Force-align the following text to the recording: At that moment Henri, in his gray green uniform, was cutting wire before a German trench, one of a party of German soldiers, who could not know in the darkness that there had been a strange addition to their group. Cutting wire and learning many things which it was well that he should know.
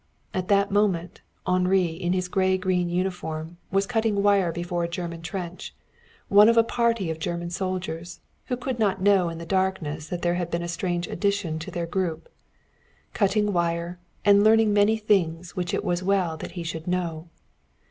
At 0.33 0.47
that 0.47 0.71
moment 0.71 1.21
Henri, 1.45 1.85
in 1.89 2.13
his 2.13 2.27
gray 2.27 2.57
green 2.57 2.89
uniform, 2.89 3.57
was 3.69 3.85
cutting 3.85 4.23
wire 4.23 4.51
before 4.51 4.83
a 4.83 4.87
German 4.89 5.21
trench, 5.21 5.75
one 6.27 6.49
of 6.49 6.57
a 6.57 6.63
party 6.63 7.11
of 7.11 7.19
German 7.19 7.51
soldiers, 7.51 8.19
who 8.47 8.57
could 8.57 8.79
not 8.79 8.99
know 9.03 9.29
in 9.29 9.37
the 9.37 9.45
darkness 9.45 10.07
that 10.07 10.23
there 10.23 10.33
had 10.33 10.49
been 10.49 10.63
a 10.63 10.67
strange 10.67 11.07
addition 11.07 11.59
to 11.59 11.69
their 11.69 11.85
group. 11.85 12.29
Cutting 13.13 13.53
wire 13.53 13.99
and 14.25 14.43
learning 14.43 14.73
many 14.73 14.97
things 14.97 15.55
which 15.55 15.71
it 15.71 15.83
was 15.85 16.01
well 16.01 16.35
that 16.35 16.53
he 16.53 16.63
should 16.63 16.87
know. 16.87 17.27